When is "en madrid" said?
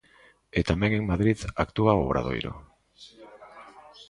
0.95-1.39